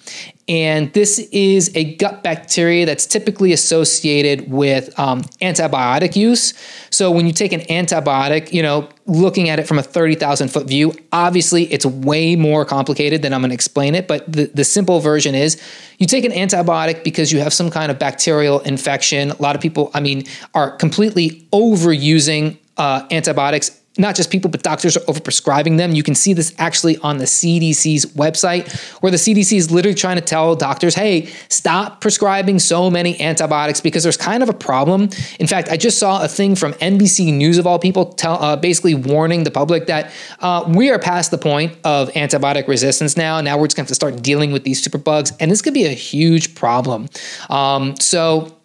And 0.47 0.93
this 0.93 1.17
is 1.31 1.75
a 1.75 1.95
gut 1.95 2.21
bacteria 2.21 2.85
that's 2.85 3.07
typically 3.07 3.51
associated 3.51 4.51
with 4.51 4.97
um, 4.99 5.21
antibiotic 5.41 6.15
use. 6.15 6.53
So 6.91 7.09
when 7.09 7.25
you 7.25 7.33
take 7.33 7.51
an 7.51 7.61
antibiotic, 7.61 8.53
you 8.53 8.61
know, 8.61 8.87
looking 9.07 9.49
at 9.49 9.57
it 9.57 9.67
from 9.67 9.79
a 9.79 9.83
30,000 9.83 10.49
foot 10.49 10.67
view, 10.67 10.93
obviously 11.11 11.63
it's 11.73 11.85
way 11.85 12.35
more 12.35 12.63
complicated 12.63 13.23
than 13.23 13.33
I'm 13.33 13.41
going 13.41 13.49
to 13.49 13.55
explain 13.55 13.95
it. 13.95 14.07
But 14.07 14.31
the, 14.31 14.45
the 14.45 14.63
simple 14.63 14.99
version 14.99 15.33
is 15.33 15.59
you 15.97 16.05
take 16.05 16.25
an 16.25 16.31
antibiotic 16.31 17.03
because 17.03 17.31
you 17.31 17.39
have 17.39 17.53
some 17.53 17.71
kind 17.71 17.91
of 17.91 17.97
bacterial 17.97 18.59
infection. 18.59 19.31
A 19.31 19.41
lot 19.41 19.55
of 19.55 19.61
people, 19.63 19.89
I 19.95 19.99
mean, 19.99 20.25
are 20.53 20.69
completely 20.77 21.47
overusing 21.53 22.59
uh, 22.77 23.07
antibiotics 23.09 23.81
not 23.97 24.15
just 24.15 24.29
people, 24.29 24.49
but 24.49 24.61
doctors 24.61 24.97
are 24.97 25.01
overprescribing 25.01 25.77
them. 25.77 25.93
You 25.93 26.03
can 26.03 26.15
see 26.15 26.33
this 26.33 26.53
actually 26.57 26.97
on 26.97 27.17
the 27.17 27.25
CDC's 27.25 28.05
website, 28.07 28.71
where 29.01 29.11
the 29.11 29.17
CDC 29.17 29.57
is 29.57 29.71
literally 29.71 29.95
trying 29.95 30.17
to 30.17 30.21
tell 30.21 30.55
doctors, 30.55 30.95
hey, 30.95 31.27
stop 31.49 32.01
prescribing 32.01 32.59
so 32.59 32.89
many 32.89 33.19
antibiotics 33.21 33.79
because 33.79 34.03
there's 34.03 34.17
kind 34.17 34.43
of 34.43 34.49
a 34.49 34.53
problem. 34.53 35.09
In 35.39 35.47
fact, 35.47 35.69
I 35.69 35.77
just 35.77 35.97
saw 35.97 36.23
a 36.23 36.27
thing 36.27 36.55
from 36.55 36.73
NBC 36.73 37.33
News, 37.33 37.57
of 37.57 37.65
all 37.65 37.79
people, 37.79 38.05
tell, 38.13 38.41
uh, 38.41 38.55
basically 38.57 38.95
warning 38.95 39.43
the 39.43 39.51
public 39.51 39.87
that 39.87 40.11
uh, 40.39 40.65
we 40.67 40.89
are 40.91 40.99
past 40.99 41.31
the 41.31 41.37
point 41.37 41.77
of 41.83 42.09
antibiotic 42.13 42.67
resistance 42.67 43.15
now. 43.15 43.39
Now 43.39 43.57
we're 43.57 43.67
just 43.67 43.77
going 43.77 43.85
to 43.85 43.89
have 43.89 43.89
to 43.89 43.95
start 43.95 44.21
dealing 44.21 44.51
with 44.51 44.63
these 44.63 44.85
superbugs, 44.85 45.35
and 45.39 45.49
this 45.49 45.61
could 45.61 45.73
be 45.73 45.85
a 45.85 45.89
huge 45.89 46.55
problem. 46.55 47.07
Um, 47.49 47.95
so, 47.97 48.57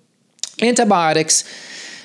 antibiotics 0.61 1.45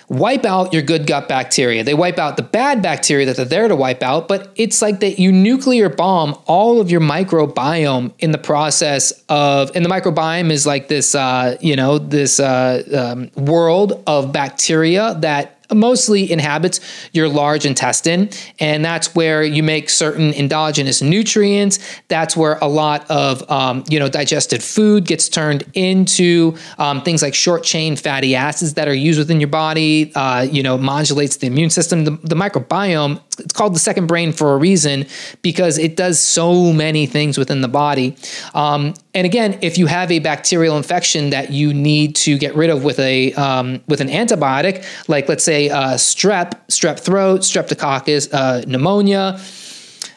wipe 0.07 0.45
out 0.45 0.73
your 0.73 0.81
good 0.81 1.07
gut 1.07 1.27
bacteria. 1.27 1.83
They 1.83 1.93
wipe 1.93 2.19
out 2.19 2.37
the 2.37 2.43
bad 2.43 2.81
bacteria 2.81 3.25
that 3.25 3.35
they're 3.35 3.45
there 3.45 3.67
to 3.67 3.75
wipe 3.75 4.03
out, 4.03 4.27
but 4.27 4.51
it's 4.55 4.81
like 4.81 4.99
that 4.99 5.19
you 5.19 5.31
nuclear 5.31 5.89
bomb 5.89 6.37
all 6.45 6.79
of 6.79 6.91
your 6.91 7.01
microbiome 7.01 8.13
in 8.19 8.31
the 8.31 8.37
process 8.37 9.23
of, 9.29 9.71
and 9.75 9.83
the 9.83 9.89
microbiome 9.89 10.51
is 10.51 10.65
like 10.65 10.87
this, 10.87 11.15
uh, 11.15 11.57
you 11.59 11.75
know, 11.75 11.97
this 11.97 12.39
uh, 12.39 12.83
um, 12.93 13.31
world 13.43 14.03
of 14.07 14.31
bacteria 14.31 15.15
that 15.19 15.54
mostly 15.73 16.31
inhabits 16.31 16.79
your 17.13 17.27
large 17.27 17.65
intestine. 17.65 18.29
And 18.59 18.83
that's 18.83 19.15
where 19.15 19.43
you 19.43 19.63
make 19.63 19.89
certain 19.89 20.33
endogenous 20.33 21.01
nutrients. 21.01 21.79
That's 22.07 22.35
where 22.35 22.57
a 22.61 22.67
lot 22.67 23.09
of, 23.09 23.49
um, 23.49 23.83
you 23.89 23.99
know, 23.99 24.09
digested 24.09 24.63
food 24.63 25.05
gets 25.05 25.29
turned 25.29 25.63
into 25.73 26.55
um, 26.77 27.01
things 27.01 27.21
like 27.21 27.33
short 27.33 27.63
chain 27.63 27.95
fatty 27.95 28.35
acids 28.35 28.75
that 28.75 28.87
are 28.87 28.93
used 28.93 29.19
within 29.19 29.39
your 29.39 29.49
body, 29.49 30.11
uh, 30.15 30.41
you 30.41 30.63
know, 30.63 30.77
modulates 30.77 31.37
the 31.37 31.47
immune 31.47 31.69
system. 31.69 32.05
The, 32.05 32.11
the 32.23 32.35
microbiome, 32.35 33.21
it's 33.39 33.53
called 33.53 33.75
the 33.75 33.79
second 33.79 34.07
brain 34.07 34.31
for 34.31 34.53
a 34.53 34.57
reason 34.57 35.05
because 35.41 35.77
it 35.77 35.95
does 35.95 36.19
so 36.19 36.71
many 36.71 37.05
things 37.05 37.37
within 37.37 37.61
the 37.61 37.67
body. 37.67 38.15
Um, 38.53 38.93
and 39.13 39.25
again, 39.25 39.57
if 39.61 39.77
you 39.77 39.87
have 39.87 40.11
a 40.11 40.19
bacterial 40.19 40.77
infection 40.77 41.29
that 41.29 41.51
you 41.51 41.73
need 41.73 42.15
to 42.17 42.37
get 42.37 42.55
rid 42.55 42.69
of 42.69 42.83
with 42.83 42.99
a 42.99 43.33
um, 43.33 43.81
with 43.87 44.01
an 44.01 44.09
antibiotic, 44.09 44.85
like 45.07 45.29
let's 45.29 45.43
say 45.43 45.54
uh, 45.69 45.93
strep, 45.95 46.53
strep 46.67 46.99
throat, 46.99 47.41
streptococcus, 47.41 48.33
uh, 48.33 48.63
pneumonia, 48.67 49.39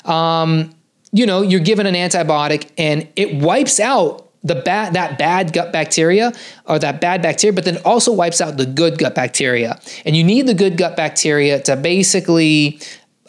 um, 0.04 0.74
you 1.12 1.26
know, 1.26 1.42
you're 1.42 1.60
given 1.60 1.86
an 1.86 1.94
antibiotic 1.94 2.70
and 2.76 3.08
it 3.16 3.34
wipes 3.34 3.80
out 3.80 4.28
the 4.44 4.54
bad 4.54 4.94
that 4.94 5.18
bad 5.18 5.52
gut 5.52 5.72
bacteria 5.72 6.32
or 6.66 6.78
that 6.78 7.00
bad 7.00 7.22
bacteria, 7.22 7.52
but 7.52 7.64
then 7.64 7.78
also 7.84 8.12
wipes 8.12 8.40
out 8.40 8.56
the 8.56 8.66
good 8.66 8.98
gut 8.98 9.14
bacteria. 9.14 9.80
And 10.04 10.16
you 10.16 10.22
need 10.22 10.46
the 10.46 10.54
good 10.54 10.76
gut 10.76 10.96
bacteria 10.96 11.60
to 11.62 11.76
basically 11.76 12.80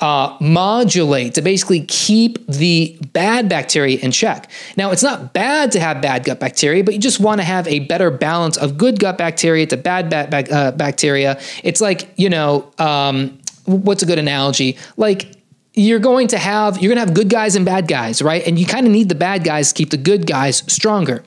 uh, 0.01 0.37
modulate 0.39 1.35
to 1.35 1.41
basically 1.41 1.81
keep 1.81 2.45
the 2.47 2.97
bad 3.13 3.49
bacteria 3.49 3.99
in 3.99 4.11
check. 4.11 4.49
Now, 4.77 4.91
it's 4.91 5.03
not 5.03 5.33
bad 5.33 5.71
to 5.73 5.79
have 5.79 6.01
bad 6.01 6.23
gut 6.23 6.39
bacteria, 6.39 6.83
but 6.83 6.93
you 6.93 6.99
just 6.99 7.19
want 7.19 7.41
to 7.41 7.45
have 7.45 7.67
a 7.67 7.79
better 7.79 8.09
balance 8.09 8.57
of 8.57 8.77
good 8.77 8.99
gut 8.99 9.17
bacteria 9.17 9.65
to 9.67 9.77
bad 9.77 10.13
uh, 10.51 10.71
bacteria. 10.71 11.39
It's 11.63 11.81
like, 11.81 12.13
you 12.15 12.29
know, 12.29 12.71
um, 12.77 13.39
what's 13.65 14.03
a 14.03 14.05
good 14.05 14.19
analogy? 14.19 14.77
Like, 14.95 15.31
you're 15.73 15.99
going 15.99 16.27
to 16.27 16.37
have 16.37 16.81
you're 16.81 16.93
going 16.93 16.97
to 16.97 17.05
have 17.05 17.13
good 17.13 17.29
guys 17.29 17.55
and 17.55 17.63
bad 17.63 17.87
guys 17.87 18.21
right 18.21 18.45
and 18.45 18.57
you 18.57 18.65
kind 18.65 18.85
of 18.85 18.91
need 18.91 19.07
the 19.07 19.15
bad 19.15 19.43
guys 19.43 19.69
to 19.69 19.75
keep 19.75 19.91
the 19.91 19.97
good 19.97 20.25
guys 20.25 20.57
stronger 20.71 21.23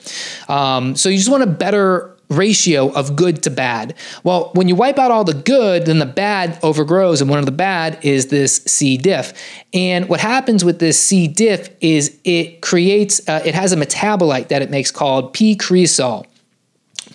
um, 0.49 0.97
so 0.97 1.09
you 1.09 1.17
just 1.17 1.31
want 1.31 1.43
a 1.43 1.47
better 1.47 2.12
ratio 2.33 2.91
of 2.93 3.17
good 3.17 3.43
to 3.45 3.51
bad. 3.51 3.95
Well, 4.25 4.51
when 4.55 4.69
you 4.69 4.75
wipe 4.75 4.99
out 4.99 5.11
all 5.11 5.25
the 5.25 5.35
good, 5.35 5.87
then 5.87 5.99
the 5.99 6.07
bad 6.07 6.59
overgrows, 6.62 7.21
and 7.21 7.31
one 7.31 7.39
of 7.39 7.47
the 7.47 7.53
bad 7.53 7.99
is 8.03 8.29
this 8.29 8.57
C. 8.65 8.97
diff. 8.97 9.33
And 9.73 10.09
what 10.09 10.21
happens 10.21 10.65
with 10.65 10.79
this 10.79 11.01
C. 11.01 11.29
diff 11.29 11.71
is 11.81 12.19
it 12.25 12.61
creates, 12.62 13.27
uh, 13.29 13.43
it 13.45 13.55
has 13.55 13.73
a 13.73 13.77
metabolite 13.77 14.49
that 14.49 14.62
it 14.62 14.71
makes 14.71 14.91
called 14.91 15.33
P. 15.33 15.57
cresol. 15.57 16.27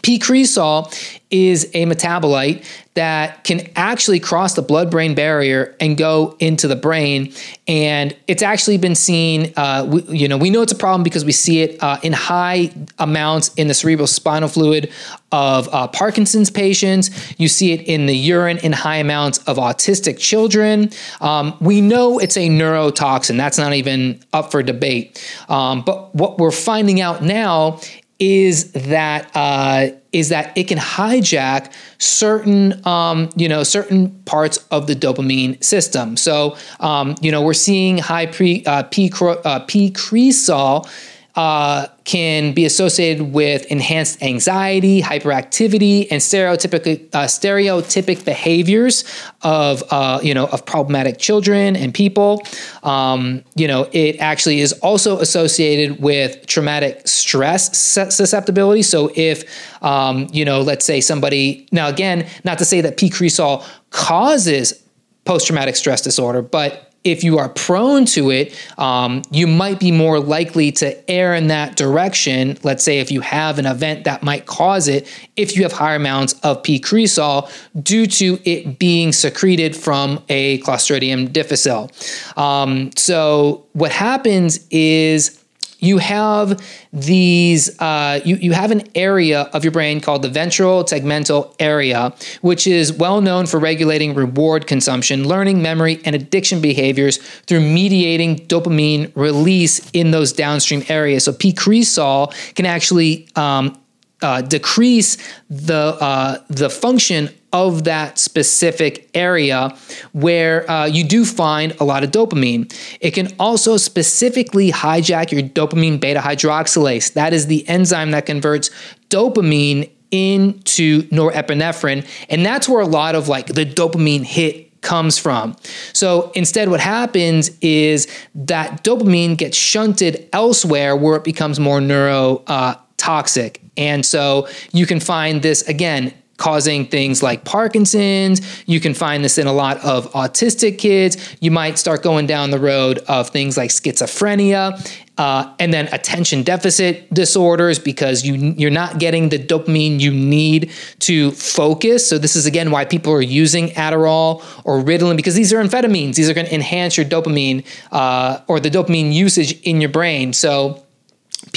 P. 0.01 0.20
cresol 0.20 0.92
is 1.30 1.66
a 1.74 1.86
metabolite 1.86 2.66
that 2.94 3.44
can 3.44 3.70
actually 3.75 4.20
cross 4.20 4.56
the 4.56 4.62
blood 4.62 4.89
brain 4.89 5.13
barrier 5.13 5.75
and 5.80 5.98
go 5.98 6.36
into 6.39 6.68
the 6.68 6.75
brain. 6.75 7.32
And 7.68 8.16
it's 8.27 8.42
actually 8.42 8.77
been 8.77 8.96
seen, 8.96 9.54
uh, 9.56 9.86
we, 9.88 10.01
you 10.04 10.27
know, 10.27 10.38
we 10.38 10.50
know 10.50 10.62
it's 10.62 10.72
a 10.72 10.77
problem 10.77 11.04
because 11.04 11.25
we 11.25 11.34
see 11.34 11.62
it 11.62 11.84
uh, 11.84 12.00
in 12.01 12.13
high 12.13 12.72
amounts 12.98 13.54
in 13.56 13.68
the 13.68 13.74
cerebral 13.74 14.08
spinal 14.08 14.50
fluid 14.50 14.92
of 15.32 15.72
uh, 15.74 15.88
Parkinson's 15.89 16.50
patients. 16.50 17.12
You 17.38 17.50
see 17.50 17.74
it 17.74 17.82
in 17.82 18.06
the 18.06 18.16
urine 18.16 18.58
in 18.60 18.72
high 18.72 18.98
amounts 18.98 19.39
of 19.39 19.58
autistic 19.58 20.18
children. 20.18 20.89
Um, 21.20 21.56
we 21.60 21.82
know 21.82 22.18
it's 22.18 22.38
a 22.38 22.48
neurotoxin. 22.48 23.38
That's 23.38 23.58
not 23.58 23.74
even 23.74 24.24
up 24.34 24.50
for 24.50 24.63
debate. 24.63 25.24
Um, 25.50 25.82
but 25.82 26.16
what 26.16 26.39
we're 26.39 26.51
finding 26.51 27.01
out 27.01 27.22
now 27.22 27.80
is 28.20 28.72
that 28.72 29.30
uh, 29.36 29.90
is 30.12 30.30
that 30.30 30.58
it 30.58 30.68
can 30.68 30.78
hijack 30.78 31.72
certain 32.00 32.86
um, 32.88 33.30
you 33.36 33.48
know 33.48 33.64
certain 33.64 34.12
parts 34.24 34.58
of 34.72 34.88
the 34.88 34.96
dopamine 34.96 35.64
system. 35.64 36.18
So 36.18 36.58
um, 36.80 37.16
you 37.22 37.32
know 37.32 37.42
we're 37.42 37.54
seeing 37.54 37.98
high 37.98 38.26
pre 38.26 38.64
uh, 38.66 38.84
p 38.84 39.12
uh, 39.22 39.60
p 39.68 39.92
cresol 39.92 40.90
uh, 41.38 41.86
can 42.03 42.51
be 42.51 42.65
associated 42.65 43.32
with 43.32 43.63
enhanced 43.67 44.24
anxiety, 44.24 45.03
hyperactivity, 45.03 46.08
and 46.10 46.20
stereotypic 46.20 47.08
uh, 47.13 47.25
stereotypic 47.25 48.25
behaviors 48.25 49.03
of 49.44 49.84
uh, 49.91 50.20
you 50.24 50.34
know 50.34 50.48
of 50.48 50.65
problematic 50.65 51.20
children 51.20 51.75
and 51.75 51.94
people. 51.94 52.41
Um, 52.82 53.44
you 53.56 53.67
know, 53.67 53.88
it 53.91 54.17
actually 54.17 54.62
is 54.62 54.74
also 54.82 55.20
associated 55.20 56.01
with 56.01 56.48
traumatic 56.48 57.08
stress 57.08 57.77
susceptibility. 57.77 58.82
So 58.82 59.12
if 59.15 59.44
um, 59.84 60.27
you 60.34 60.44
know, 60.44 60.62
let's 60.62 60.86
say 60.86 61.01
somebody 61.01 61.67
now 61.72 61.88
again, 61.88 62.27
not 62.46 62.58
to 62.58 62.65
say 62.65 62.82
that 62.82 62.98
p 62.98 63.12
cresol 63.12 63.63
causes 63.91 64.84
post 65.24 65.46
traumatic 65.46 65.75
stress 65.75 66.01
disorder, 66.01 66.41
but 66.41 66.87
if 67.08 67.24
you 67.24 67.38
are 67.38 67.50
prone 67.50 68.06
to 68.06 68.30
it, 68.30 68.54
um, 68.78 69.22
you 69.32 69.48
might 69.48 69.80
be 69.80 69.92
more 69.92 70.20
likely 70.20 70.72
to 70.74 71.10
err 71.10 71.34
in 71.34 71.48
that 71.48 71.76
direction. 71.78 72.58
Let's 72.64 72.84
say 72.84 73.00
if 73.00 73.12
you 73.12 73.22
have 73.22 73.58
an 73.60 73.66
event 73.66 74.04
that 74.04 74.24
might 74.24 74.46
cause 74.46 74.88
it, 74.88 75.08
if 75.38 75.56
you 75.56 75.64
have 75.64 75.72
higher 75.72 75.96
amounts 75.96 76.34
of 76.42 76.62
P. 76.64 76.80
cresol 76.80 77.50
due 77.82 78.08
to 78.08 78.40
it 78.44 78.78
being 78.78 79.12
secreted 79.14 79.76
from 79.76 80.22
a 80.28 80.60
Clostridium 80.60 81.32
difficile. 81.32 81.90
Um, 82.36 82.92
so 82.98 83.66
what 83.74 83.92
happens 83.92 84.60
is 84.70 85.42
you 85.80 85.98
have 86.00 86.62
these 86.92 87.80
uh, 87.80 88.20
you, 88.26 88.36
you 88.38 88.54
have 88.54 88.72
an 88.72 88.84
area 88.96 89.42
of 89.54 89.64
your 89.64 89.72
brain 89.72 90.02
called 90.02 90.22
the 90.22 90.30
ventral 90.30 90.84
tegmental 90.84 91.54
area 91.60 92.14
which 92.42 92.68
is 92.68 92.92
well 92.94 93.22
known 93.22 93.46
for 93.46 93.60
regulating 93.60 94.14
reward 94.14 94.68
consumption 94.68 95.28
learning 95.28 95.62
memory 95.62 96.00
and 96.06 96.16
addiction 96.16 96.62
behaviors 96.62 97.18
through 97.18 97.62
mediating 97.62 98.36
dopamine 98.48 99.12
release 99.16 99.90
in 99.92 100.12
those 100.12 100.32
downstream 100.34 100.84
areas. 100.90 101.26
So 101.26 101.34
p-cresol 101.34 102.34
can 102.56 102.66
actually 102.66 103.28
um, 103.36 103.78
uh, 104.22 104.42
decrease 104.42 105.18
the 105.50 105.76
uh, 106.00 106.38
the 106.48 106.70
function 106.70 107.30
of 107.54 107.86
that 107.86 108.20
specific 108.20 109.10
area 109.14 109.76
where 110.12 110.70
uh, 110.70 110.86
you 110.86 111.04
do 111.04 111.24
find 111.24 111.76
a 111.80 111.84
lot 111.84 112.04
of 112.04 112.12
dopamine. 112.12 112.72
It 113.00 113.12
can 113.12 113.34
also 113.40 113.78
specifically 113.78 114.72
hijack 114.72 115.32
your 115.32 115.42
dopamine 115.42 116.00
beta 116.00 116.20
hydroxylase. 116.20 117.14
That 117.14 117.34
is 117.34 117.48
the 117.48 117.68
enzyme 117.70 118.12
that 118.12 118.26
converts 118.26 118.70
dopamine 119.10 119.90
into 120.12 121.04
norepinephrine, 121.04 122.08
and 122.30 122.46
that's 122.46 122.68
where 122.68 122.82
a 122.82 122.88
lot 122.88 123.16
of 123.16 123.28
like 123.28 123.48
the 123.48 123.66
dopamine 123.66 124.24
hit 124.24 124.68
comes 124.82 125.18
from. 125.18 125.56
So 125.94 126.32
instead, 126.34 126.70
what 126.70 126.80
happens 126.80 127.52
is 127.62 128.08
that 128.36 128.84
dopamine 128.84 129.38
gets 129.38 129.58
shunted 129.58 130.30
elsewhere 130.32 130.96
where 130.96 131.16
it 131.16 131.24
becomes 131.24 131.60
more 131.60 131.82
neuro. 131.82 132.44
Uh, 132.48 132.76
toxic. 132.98 133.62
And 133.77 134.06
so 134.06 134.48
you 134.72 134.86
can 134.86 135.00
find 135.00 135.42
this 135.42 135.62
again 135.63 136.13
causing 136.38 136.86
things 136.86 137.22
like 137.22 137.44
Parkinson's. 137.44 138.63
You 138.68 138.80
can 138.80 138.94
find 138.94 139.24
this 139.24 139.38
in 139.38 139.48
a 139.48 139.54
lot 139.54 139.84
of 139.84 140.12
autistic 140.13 140.77
kids. 140.77 141.36
You 141.42 141.51
might 141.51 141.77
start 141.77 142.04
going 142.04 142.27
down 142.27 142.51
the 142.51 142.60
road 142.60 143.00
of 143.08 143.30
things 143.30 143.58
like 143.58 143.72
schizophrenia. 143.72 145.04
Uh, 145.18 145.51
and 145.58 145.74
then 145.74 145.88
attention 145.92 146.44
deficit 146.44 147.12
disorders 147.12 147.80
because 147.80 148.24
you 148.24 148.54
you're 148.56 148.70
not 148.70 149.00
getting 149.00 149.30
the 149.30 149.39
dopamine 149.39 150.00
you 150.00 150.12
need 150.12 150.72
to 151.00 151.32
focus. 151.32 152.08
So 152.08 152.20
this 152.20 152.36
is 152.36 152.46
again 152.46 152.70
why 152.70 152.86
people 152.86 153.12
are 153.13 153.22
using 153.22 153.70
Adderall 153.70 154.44
or 154.63 154.80
Ritalin 154.80 155.16
because 155.16 155.34
these 155.34 155.51
are 155.51 155.63
amphetamines. 155.63 156.13
These 156.13 156.30
are 156.30 156.36
going 156.36 156.46
to 156.46 156.54
enhance 156.54 156.98
your 156.98 157.06
dopamine 157.08 157.66
uh, 157.92 158.42
or 158.48 158.60
the 158.60 158.70
dopamine 158.70 159.12
usage 159.12 159.60
in 159.62 159.82
your 159.82 159.89
brain. 159.89 160.34
So 160.34 160.84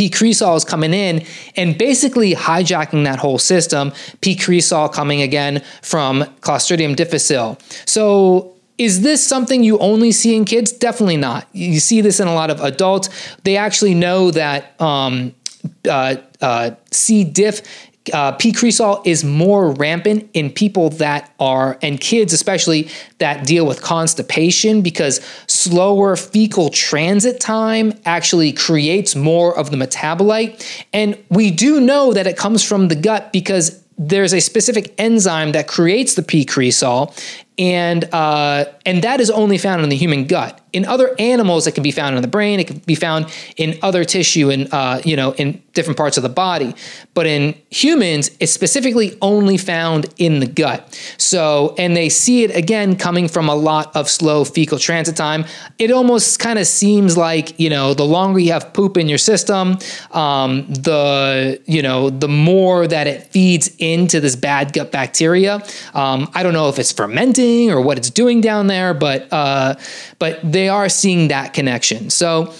P. 0.00 0.09
cresol 0.09 0.57
is 0.57 0.64
coming 0.64 0.95
in 0.95 1.23
and 1.57 1.76
basically 1.76 2.33
hijacking 2.33 3.04
that 3.04 3.19
whole 3.19 3.38
system. 3.38 3.92
P. 4.23 4.35
cresol 4.35 4.90
coming 4.90 5.21
again 5.21 5.62
from 5.83 6.23
Clostridium 6.40 6.97
difficile. 6.97 7.59
So 7.85 8.57
is 8.78 9.02
this 9.02 9.23
something 9.23 9.62
you 9.62 9.78
only 9.78 10.11
see 10.11 10.35
in 10.35 10.47
kids? 10.47 10.73
Definitely 10.73 11.19
not. 11.19 11.47
You 11.52 11.80
see 11.80 12.00
this 12.00 12.19
in 12.19 12.28
a 12.28 12.35
lot 12.35 12.49
of 12.49 12.62
adults. 12.62 13.11
They 13.45 13.59
actually 13.59 13.92
know 13.92 14.30
that 14.30 14.80
um, 14.80 15.35
uh, 15.87 16.16
uh, 16.40 16.71
C. 16.90 17.23
diff 17.23 17.61
uh, 18.12 18.33
P. 18.33 18.52
cresol 18.52 19.07
is 19.07 19.25
more 19.25 19.73
rampant 19.73 20.29
in 20.35 20.50
people 20.50 20.90
that 20.90 21.33
are, 21.38 21.79
and 21.83 22.00
kids 22.00 22.33
especially, 22.33 22.88
that 23.19 23.47
deal 23.47 23.67
with 23.67 23.83
constipation 23.83 24.83
because 24.83 25.21
slower 25.47 26.17
fecal 26.17 26.71
transit 26.71 27.40
time 27.40 27.93
actually 28.05 28.52
creates 28.52 29.14
more 29.14 29.57
of 29.57 29.71
the 29.71 29.76
metabolite. 29.76 30.85
And 30.93 31.19
we 31.29 31.50
do 31.50 31.81
know 31.81 32.12
that 32.12 32.26
it 32.26 32.37
comes 32.37 32.64
from 32.64 32.88
the 32.88 32.97
gut 32.97 33.33
because 33.33 33.83
there's 33.99 34.33
a 34.33 34.40
specific 34.40 34.95
enzyme 34.97 35.52
that 35.52 35.69
creates 35.69 36.14
the 36.14 36.23
P. 36.23 36.47
cresol, 36.47 37.14
and 37.59 38.04
uh, 38.14 38.64
and 38.87 39.02
that 39.02 39.21
is 39.21 39.30
only 39.30 39.59
found 39.59 39.83
in 39.83 39.90
the 39.90 39.97
human 39.97 40.26
gut. 40.26 40.59
In 40.73 40.85
other 40.85 41.14
animals, 41.19 41.66
it 41.66 41.73
can 41.73 41.83
be 41.83 41.90
found 41.90 42.14
in 42.14 42.23
the 42.23 42.28
brain. 42.28 42.61
It 42.61 42.69
can 42.69 42.78
be 42.78 42.95
found 42.95 43.26
in 43.57 43.76
other 43.83 44.04
tissue 44.04 44.50
and 44.50 44.73
uh, 44.73 45.02
you 45.04 45.16
know 45.16 45.33
in 45.35 45.62
different 45.75 45.99
parts 45.99 46.16
of 46.16 46.23
the 46.23 46.28
body. 46.28 46.75
But 47.12 47.26
in 47.26 47.54
humans, 47.71 48.30
it's 48.40 48.52
specifically 48.52 49.19
only 49.21 49.57
found 49.57 50.07
in 50.16 50.40
the 50.40 50.47
gut. 50.47 50.99
So 51.19 51.75
and 51.76 51.97
they 51.97 52.09
see 52.09 52.45
it 52.45 52.57
again 52.57 52.97
coming 52.97 53.28
from 53.28 53.49
a 53.49 53.54
lot 53.54 53.95
of 53.95 54.09
slow 54.09 54.45
fecal 54.45 54.78
transit 54.78 55.16
time. 55.16 55.45
It 55.78 55.90
almost 55.90 56.38
kind 56.38 56.59
of 56.59 56.66
seems 56.66 57.16
like 57.16 57.59
you 57.61 57.69
know 57.69 57.92
the 57.92 58.07
longer 58.07 58.38
you 58.38 58.52
have 58.52 58.73
poop 58.73 58.97
in 58.97 59.09
your 59.09 59.19
system, 59.19 59.76
um, 60.12 60.66
the 60.69 61.61
you 61.66 61.83
know 61.83 62.09
the 62.09 62.28
more 62.28 62.87
that 62.87 63.07
it 63.07 63.25
feeds 63.25 63.75
into 63.78 64.21
this 64.21 64.37
bad 64.37 64.73
gut 64.73 64.92
bacteria. 64.92 65.62
Um, 65.92 66.30
I 66.33 66.42
don't 66.42 66.54
know 66.54 66.71
if 66.71 66.78
it's 66.78 66.92
fermenting 66.92 67.50
or 67.71 67.80
what 67.80 67.99
it's 67.99 68.11
doing 68.11 68.40
down 68.40 68.66
there, 68.66 68.95
but 68.95 69.33
uh, 69.33 69.75
but 70.19 70.40
they 70.42 70.69
are 70.69 70.88
seeing 70.88 71.28
that 71.28 71.54
connection. 71.54 72.11
So 72.11 72.52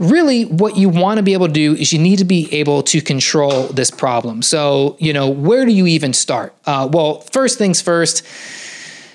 really 0.00 0.46
what 0.46 0.76
you 0.78 0.88
want 0.88 1.18
to 1.18 1.22
be 1.22 1.34
able 1.34 1.46
to 1.46 1.52
do 1.52 1.74
is 1.74 1.92
you 1.92 1.98
need 1.98 2.18
to 2.18 2.24
be 2.24 2.52
able 2.52 2.82
to 2.82 3.00
control 3.00 3.64
this 3.68 3.90
problem. 3.90 4.40
So, 4.42 4.96
you 4.98 5.12
know, 5.12 5.28
where 5.28 5.66
do 5.66 5.72
you 5.72 5.86
even 5.86 6.14
start? 6.14 6.54
Uh, 6.64 6.88
well, 6.90 7.20
first 7.32 7.58
things 7.58 7.82
first, 7.82 8.26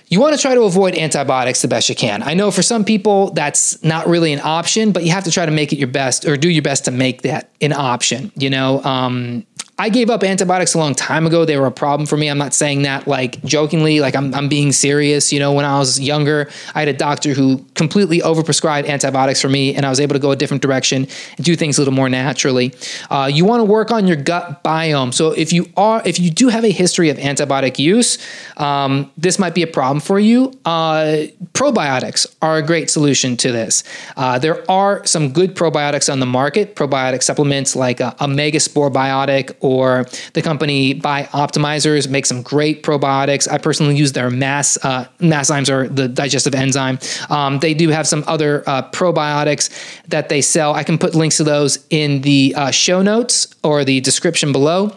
you 0.07 0.19
want 0.19 0.36
to 0.36 0.41
try 0.41 0.53
to 0.53 0.62
avoid 0.62 0.95
antibiotics 0.95 1.63
the 1.63 1.67
best 1.67 1.89
you 1.89 1.95
can. 1.95 2.22
I 2.22 2.36
know 2.36 2.51
for 2.51 2.62
some 2.62 2.86
people 2.86 3.31
that's 3.31 3.84
not 3.84 4.07
really 4.07 4.31
an 4.31 4.41
option, 4.43 4.91
but 4.91 5.03
you 5.03 5.12
have 5.12 5.24
to 5.24 5.31
try 5.31 5.45
to 5.45 5.51
make 5.51 5.74
it 5.74 5.77
your 5.77 5.88
best 5.88 6.25
or 6.25 6.38
do 6.38 6.50
your 6.50 6.62
best 6.62 6.86
to 6.86 6.91
make 6.91 7.24
that 7.24 7.50
an 7.62 7.74
option. 7.74 8.31
You 8.36 8.51
know, 8.51 8.84
um, 8.84 9.48
I 9.77 9.89
gave 9.89 10.10
up 10.10 10.24
antibiotics 10.24 10.74
a 10.74 10.77
long 10.77 10.96
time 10.96 11.27
ago. 11.27 11.44
They 11.44 11.58
were 11.58 11.65
a 11.65 11.72
problem 11.72 12.08
for 12.08 12.15
me. 12.15 12.29
I'm 12.29 12.38
not 12.38 12.53
saying 12.53 12.84
that 12.84 13.08
like 13.08 13.44
jokingly, 13.44 14.00
like 14.00 14.15
I'm, 14.15 14.34
I'm 14.34 14.48
being 14.48 14.72
serious. 14.72 15.34
You 15.34 15.39
know, 15.39 15.51
when 15.51 15.65
I 15.65 15.77
was 15.77 16.00
younger, 16.00 16.50
I 16.74 16.79
had 16.79 16.88
a 16.88 16.94
doctor 16.94 17.34
who 17.34 17.65
completely 17.74 18.20
overprescribed 18.20 18.88
antibiotics 18.88 19.41
for 19.41 19.50
me, 19.50 19.75
and 19.75 19.86
I 19.86 19.89
was 19.89 20.00
able 20.00 20.13
to 20.13 20.20
go 20.20 20.32
a 20.32 20.36
different 20.38 20.62
direction 20.62 21.08
and 21.36 21.46
do 21.46 21.58
things 21.58 21.77
a 21.77 21.82
little 21.82 21.94
more 21.94 22.08
naturally. 22.08 22.74
Uh, 23.10 23.29
you 23.32 23.44
want 23.44 23.60
to 23.60 23.65
work 23.65 23.91
on 23.91 24.08
your 24.08 24.15
gut 24.15 24.63
biome. 24.63 25.13
So 25.13 25.32
if 25.32 25.51
you 25.51 25.70
are, 25.75 26.01
if 26.05 26.22
you 26.22 26.29
do 26.29 26.48
have 26.48 26.63
a 26.63 26.72
history 26.72 27.10
of 27.10 27.17
antibiotic 27.17 27.77
use, 27.77 28.17
um, 28.55 29.12
this 29.17 29.38
might 29.38 29.55
be 29.55 29.62
a 29.63 29.67
problem 29.67 30.00
for 30.00 30.20
you. 30.20 30.53
Uh, 30.63 31.27
probiotics 31.53 32.34
are 32.41 32.58
a 32.58 32.62
great 32.62 32.89
solution 32.89 33.36
to 33.38 33.51
this. 33.51 33.84
Uh, 34.15 34.39
there 34.39 34.70
are 34.72 35.05
some 35.05 35.34
good 35.34 35.53
probiotics 35.53 36.10
on 36.10 36.22
the 36.22 36.25
market, 36.25 36.77
probiotic 36.77 37.22
supplements 37.22 37.75
like 37.75 38.00
uh, 38.00 38.13
Megasporebiotic 38.22 39.55
or 39.65 40.05
the 40.34 40.41
company 40.41 40.93
Bioptimizers 40.93 42.07
makes 42.07 42.29
some 42.29 42.41
great 42.43 42.84
probiotics. 42.84 43.51
I 43.51 43.57
personally 43.57 43.95
use 43.95 44.13
their 44.13 44.29
mass 44.29 44.77
uh, 44.84 45.07
masszymes 45.19 45.69
or 45.69 45.88
the 45.88 46.07
digestive 46.07 46.53
enzyme. 46.53 47.00
Um, 47.29 47.60
they 47.60 47.74
do 47.74 47.89
have 47.89 48.07
some 48.07 48.24
other 48.27 48.63
uh, 48.67 48.89
probiotics 48.91 49.69
that 50.07 50.29
they 50.29 50.41
sell. 50.41 50.74
I 50.74 50.84
can 50.84 50.98
put 50.98 51.15
links 51.15 51.38
to 51.38 51.43
those 51.43 51.86
in 51.89 52.22
the 52.22 52.53
uh, 52.55 52.72
show 52.72 53.01
notes 53.01 53.48
or 53.63 53.84
the 53.84 54.00
description 54.01 54.51
below. 54.51 54.95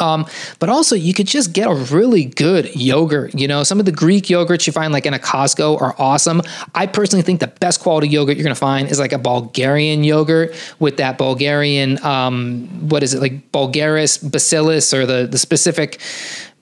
Um, 0.00 0.26
but 0.58 0.68
also, 0.68 0.96
you 0.96 1.14
could 1.14 1.26
just 1.26 1.52
get 1.52 1.68
a 1.68 1.74
really 1.74 2.24
good 2.24 2.74
yogurt. 2.74 3.34
You 3.34 3.48
know, 3.48 3.62
some 3.62 3.78
of 3.78 3.86
the 3.86 3.92
Greek 3.92 4.24
yogurts 4.24 4.66
you 4.66 4.72
find 4.72 4.92
like 4.92 5.06
in 5.06 5.14
a 5.14 5.18
Costco 5.18 5.80
are 5.80 5.94
awesome. 5.98 6.42
I 6.74 6.86
personally 6.86 7.22
think 7.22 7.40
the 7.40 7.46
best 7.46 7.80
quality 7.80 8.08
yogurt 8.08 8.36
you're 8.36 8.44
to 8.54 8.54
find 8.54 8.88
is 8.88 8.98
like 8.98 9.12
a 9.12 9.18
Bulgarian 9.18 10.04
yogurt 10.04 10.54
with 10.78 10.96
that 10.96 11.18
Bulgarian, 11.18 12.02
um, 12.04 12.88
what 12.88 13.02
is 13.02 13.14
it, 13.14 13.20
like 13.20 13.52
Bulgaris 13.52 14.18
bacillus 14.30 14.92
or 14.92 15.06
the, 15.06 15.26
the 15.26 15.38
specific 15.38 16.00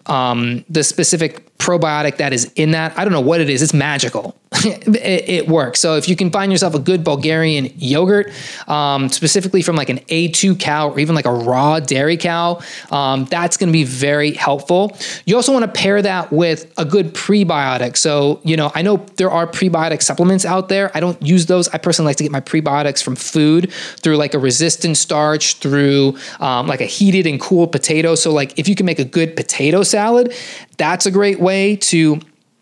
um, 0.06 0.64
the 0.68 0.82
specific 0.82 1.46
probiotic 1.62 2.16
that 2.16 2.32
is 2.32 2.52
in 2.56 2.72
that. 2.72 2.98
I 2.98 3.04
don't 3.04 3.12
know 3.12 3.20
what 3.20 3.40
it 3.40 3.48
is. 3.48 3.62
It's 3.62 3.72
magical. 3.72 4.36
it, 4.64 5.28
it, 5.28 5.48
works. 5.48 5.80
So 5.80 5.96
if 5.96 6.08
you 6.08 6.16
can 6.16 6.30
find 6.30 6.52
yourself 6.52 6.74
a 6.74 6.78
good 6.78 7.04
Bulgarian 7.04 7.72
yogurt, 7.76 8.30
um, 8.68 9.08
specifically 9.08 9.62
from 9.62 9.76
like 9.76 9.88
an 9.88 9.98
A2 9.98 10.58
cow 10.60 10.90
or 10.90 11.00
even 11.00 11.14
like 11.14 11.24
a 11.24 11.32
raw 11.32 11.80
dairy 11.80 12.16
cow, 12.16 12.60
um, 12.90 13.24
that's 13.26 13.56
going 13.56 13.68
to 13.68 13.72
be 13.72 13.84
very 13.84 14.32
helpful. 14.32 14.96
You 15.24 15.36
also 15.36 15.52
want 15.52 15.64
to 15.64 15.80
pair 15.80 16.02
that 16.02 16.32
with 16.32 16.70
a 16.76 16.84
good 16.84 17.14
prebiotic. 17.14 17.96
So, 17.96 18.40
you 18.44 18.56
know, 18.56 18.70
I 18.74 18.82
know 18.82 18.98
there 19.16 19.30
are 19.30 19.46
prebiotic 19.46 20.02
supplements 20.02 20.44
out 20.44 20.68
there. 20.68 20.90
I 20.94 21.00
don't 21.00 21.20
use 21.22 21.46
those. 21.46 21.68
I 21.68 21.78
personally 21.78 22.10
like 22.10 22.16
to 22.16 22.24
get 22.24 22.32
my 22.32 22.40
prebiotics 22.40 23.02
from 23.02 23.16
food 23.16 23.72
through 23.72 24.16
like 24.16 24.34
a 24.34 24.38
resistant 24.38 24.96
starch, 24.96 25.56
through 25.56 26.18
um, 26.40 26.66
like 26.66 26.80
a 26.80 26.86
heated 26.86 27.26
and 27.26 27.40
cool 27.40 27.66
potato. 27.66 28.14
So, 28.16 28.32
like 28.32 28.58
if 28.58 28.68
you 28.68 28.74
can 28.74 28.86
make 28.86 28.98
a 28.98 29.04
good 29.04 29.34
potato 29.34 29.82
salad, 29.82 30.34
that's 30.76 31.06
a 31.06 31.10
great 31.10 31.38
way 31.38 31.51
to 31.76 32.20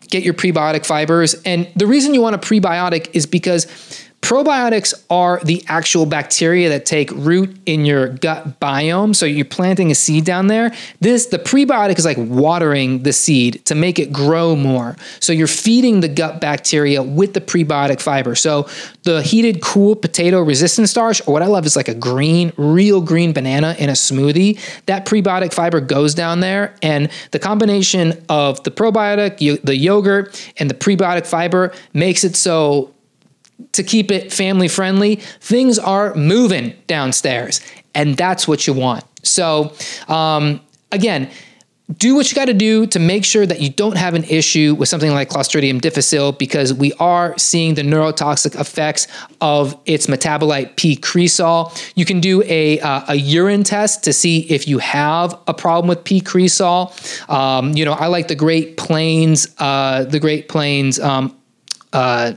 get 0.09 0.23
your 0.23 0.33
prebiotic 0.33 0.85
fibers. 0.85 1.35
And 1.43 1.71
the 1.75 1.87
reason 1.87 2.13
you 2.13 2.21
want 2.21 2.35
a 2.35 2.37
prebiotic 2.37 3.09
is 3.13 3.25
because 3.25 4.00
Probiotics 4.21 4.93
are 5.09 5.41
the 5.43 5.63
actual 5.67 6.05
bacteria 6.05 6.69
that 6.69 6.85
take 6.85 7.11
root 7.11 7.57
in 7.65 7.85
your 7.85 8.07
gut 8.07 8.59
biome. 8.59 9.15
So 9.15 9.25
you're 9.25 9.43
planting 9.43 9.91
a 9.91 9.95
seed 9.95 10.23
down 10.23 10.47
there. 10.47 10.71
This 11.01 11.25
the 11.25 11.39
prebiotic 11.39 11.97
is 11.97 12.05
like 12.05 12.17
watering 12.17 13.03
the 13.03 13.13
seed 13.13 13.65
to 13.65 13.75
make 13.75 13.99
it 13.99 14.13
grow 14.13 14.55
more. 14.55 14.95
So 15.19 15.33
you're 15.33 15.47
feeding 15.47 15.99
the 15.99 16.07
gut 16.07 16.39
bacteria 16.39 17.03
with 17.03 17.33
the 17.33 17.41
prebiotic 17.41 17.99
fiber. 17.99 18.35
So 18.35 18.69
the 19.03 19.21
heated 19.21 19.61
cool 19.61 19.95
potato 19.95 20.41
resistant 20.41 20.87
starch, 20.87 21.21
or 21.27 21.33
what 21.33 21.41
I 21.41 21.47
love 21.47 21.65
is 21.65 21.75
like 21.75 21.89
a 21.89 21.95
green, 21.95 22.53
real 22.57 23.01
green 23.01 23.33
banana 23.33 23.75
in 23.79 23.89
a 23.89 23.93
smoothie. 23.93 24.59
That 24.85 25.05
prebiotic 25.05 25.51
fiber 25.51 25.81
goes 25.81 26.13
down 26.13 26.39
there, 26.39 26.75
and 26.81 27.09
the 27.31 27.39
combination 27.39 28.23
of 28.29 28.63
the 28.63 28.71
probiotic, 28.71 29.61
the 29.63 29.75
yogurt, 29.75 30.51
and 30.57 30.69
the 30.69 30.75
prebiotic 30.75 31.25
fiber 31.25 31.73
makes 31.93 32.23
it 32.23 32.35
so 32.35 32.93
to 33.73 33.83
keep 33.83 34.11
it 34.11 34.31
family 34.31 34.67
friendly, 34.67 35.15
things 35.39 35.79
are 35.79 36.13
moving 36.15 36.73
downstairs. 36.87 37.61
And 37.93 38.15
that's 38.15 38.47
what 38.47 38.67
you 38.67 38.73
want. 38.73 39.03
So, 39.23 39.73
um, 40.07 40.61
again, 40.91 41.29
do 41.97 42.15
what 42.15 42.31
you 42.31 42.35
got 42.35 42.45
to 42.45 42.53
do 42.53 42.85
to 42.87 42.99
make 42.99 43.25
sure 43.25 43.45
that 43.45 43.59
you 43.59 43.69
don't 43.69 43.97
have 43.97 44.13
an 44.13 44.23
issue 44.25 44.75
with 44.77 44.87
something 44.87 45.11
like 45.11 45.29
Clostridium 45.29 45.81
difficile 45.81 46.31
because 46.31 46.73
we 46.73 46.93
are 46.93 47.37
seeing 47.37 47.73
the 47.73 47.81
neurotoxic 47.81 48.59
effects 48.59 49.07
of 49.41 49.77
its 49.85 50.07
metabolite 50.07 50.75
P. 50.75 50.95
cresol. 50.95 51.71
You 51.95 52.05
can 52.05 52.19
do 52.19 52.43
a, 52.43 52.79
uh, 52.79 53.03
a 53.09 53.15
urine 53.15 53.63
test 53.63 54.03
to 54.05 54.13
see 54.13 54.39
if 54.49 54.67
you 54.67 54.77
have 54.77 55.37
a 55.47 55.53
problem 55.53 55.89
with 55.89 56.03
P. 56.03 56.21
cresol. 56.21 56.91
Um, 57.29 57.73
you 57.73 57.83
know, 57.83 57.93
I 57.93 58.07
like 58.07 58.27
the 58.27 58.35
Great 58.35 58.77
Plains, 58.77 59.53
uh, 59.57 60.05
the 60.05 60.19
Great 60.19 60.47
Plains. 60.47 60.99
Um, 60.99 61.35
uh, 61.93 62.33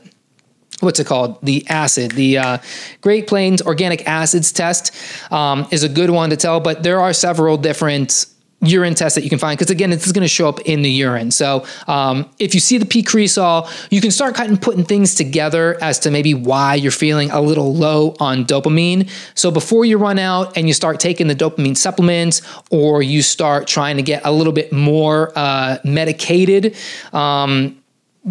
what's 0.81 1.01
it 1.01 1.07
called? 1.07 1.41
The 1.43 1.67
acid, 1.69 2.13
the 2.13 2.39
uh, 2.39 2.59
Great 3.01 3.27
Plains 3.27 3.63
Organic 3.63 4.07
Acids 4.07 4.53
Test 4.53 4.93
um, 5.33 5.67
is 5.71 5.83
a 5.83 5.89
good 5.89 6.11
one 6.11 6.31
to 6.31 6.37
tell, 6.37 6.61
but 6.61 6.83
there 6.83 7.01
are 7.01 7.13
several 7.13 7.57
different 7.57 8.27
urine 8.67 8.95
tests 8.95 9.15
that 9.15 9.25
you 9.25 9.31
can 9.31 9.39
find 9.39 9.59
because 9.59 9.71
again 9.71 9.93
it's 9.93 10.11
going 10.13 10.23
to 10.23 10.29
show 10.29 10.49
up 10.49 10.61
in 10.61 10.83
the 10.83 10.91
urine 10.91 11.31
so 11.31 11.67
um, 11.87 12.29
if 12.39 12.55
you 12.55 12.61
see 12.61 12.79
the 12.79 12.87
p 12.87 13.03
cresol 13.03 13.69
you 13.91 14.01
can 14.01 14.11
start 14.11 14.35
kind 14.35 14.53
of 14.53 14.61
putting 14.61 14.85
things 14.85 15.15
together 15.15 15.77
as 15.83 15.99
to 15.99 16.11
maybe 16.11 16.35
why 16.35 16.75
you're 16.75 16.93
feeling 16.93 17.31
a 17.31 17.41
little 17.41 17.75
low 17.75 18.15
on 18.21 18.45
dopamine 18.45 19.09
so 19.35 19.51
before 19.51 19.85
you 19.85 19.99
run 19.99 20.19
out 20.19 20.57
and 20.57 20.67
you 20.67 20.75
start 20.75 20.99
taking 20.99 21.27
the 21.27 21.35
dopamine 21.35 21.77
supplements 21.77 22.43
or 22.71 23.03
you 23.03 23.23
start 23.23 23.67
trying 23.67 23.97
to 23.97 24.03
get 24.03 24.25
a 24.25 24.33
little 24.33 24.53
bit 24.53 24.73
more 24.73 25.33
uh, 25.37 25.79
medicated 25.85 26.75
um, 27.13 27.79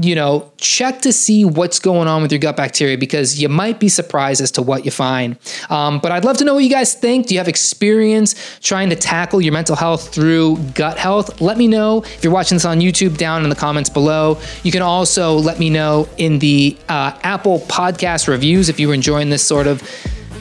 you 0.01 0.15
know, 0.15 0.51
check 0.57 1.01
to 1.01 1.13
see 1.13 1.45
what's 1.45 1.77
going 1.77 2.07
on 2.07 2.23
with 2.23 2.31
your 2.31 2.39
gut 2.39 2.57
bacteria 2.57 2.97
because 2.97 3.39
you 3.39 3.47
might 3.47 3.79
be 3.79 3.87
surprised 3.87 4.41
as 4.41 4.49
to 4.51 4.61
what 4.61 4.85
you 4.85 4.91
find. 4.91 5.37
Um, 5.69 5.99
but 5.99 6.11
I'd 6.11 6.25
love 6.25 6.37
to 6.37 6.45
know 6.45 6.55
what 6.55 6.63
you 6.63 6.69
guys 6.69 6.95
think. 6.95 7.27
Do 7.27 7.35
you 7.35 7.39
have 7.39 7.47
experience 7.47 8.35
trying 8.59 8.89
to 8.89 8.95
tackle 8.95 9.39
your 9.39 9.53
mental 9.53 9.75
health 9.75 10.13
through 10.13 10.57
gut 10.73 10.97
health? 10.97 11.41
Let 11.41 11.57
me 11.57 11.67
know 11.67 12.01
if 12.03 12.23
you're 12.23 12.33
watching 12.33 12.55
this 12.55 12.65
on 12.65 12.79
YouTube 12.79 13.17
down 13.17 13.43
in 13.43 13.49
the 13.49 13.55
comments 13.55 13.89
below. 13.89 14.39
You 14.63 14.71
can 14.71 14.81
also 14.81 15.35
let 15.35 15.59
me 15.59 15.69
know 15.69 16.09
in 16.17 16.39
the 16.39 16.75
uh, 16.89 17.17
Apple 17.21 17.59
podcast 17.59 18.27
reviews 18.27 18.69
if 18.69 18.79
you 18.79 18.87
were 18.87 18.95
enjoying 18.95 19.29
this 19.29 19.45
sort 19.45 19.67
of 19.67 19.83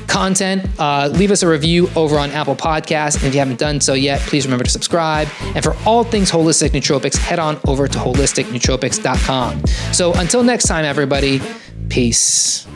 content, 0.08 0.66
uh, 0.78 1.08
leave 1.12 1.30
us 1.30 1.42
a 1.42 1.48
review 1.48 1.88
over 1.96 2.18
on 2.18 2.30
Apple 2.30 2.56
Podcasts. 2.56 3.16
And 3.16 3.24
if 3.24 3.34
you 3.34 3.40
haven't 3.40 3.58
done 3.58 3.80
so 3.80 3.94
yet, 3.94 4.20
please 4.20 4.44
remember 4.46 4.64
to 4.64 4.70
subscribe. 4.70 5.28
And 5.54 5.62
for 5.62 5.76
all 5.86 6.04
things 6.04 6.30
holistic 6.30 6.70
nootropics, 6.70 7.16
head 7.16 7.38
on 7.38 7.58
over 7.66 7.88
to 7.88 7.98
holisticnootropics.com. 7.98 9.66
So 9.92 10.12
until 10.14 10.42
next 10.42 10.64
time, 10.64 10.84
everybody, 10.84 11.40
peace. 11.88 12.66